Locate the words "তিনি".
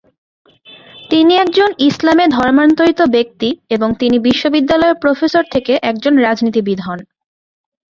1.09-1.33, 3.99-4.17